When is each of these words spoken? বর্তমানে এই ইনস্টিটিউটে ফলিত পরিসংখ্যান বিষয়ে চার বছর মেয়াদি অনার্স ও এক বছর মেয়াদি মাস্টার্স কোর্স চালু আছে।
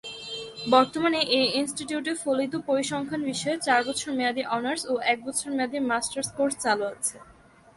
বর্তমানে 0.73 1.19
এই 1.37 1.47
ইনস্টিটিউটে 1.59 2.13
ফলিত 2.23 2.53
পরিসংখ্যান 2.69 3.21
বিষয়ে 3.31 3.57
চার 3.67 3.81
বছর 3.87 4.09
মেয়াদি 4.17 4.43
অনার্স 4.57 4.81
ও 4.91 4.93
এক 5.13 5.19
বছর 5.27 5.47
মেয়াদি 5.57 5.79
মাস্টার্স 5.91 6.29
কোর্স 6.37 6.55
চালু 6.63 6.85
আছে। 6.93 7.15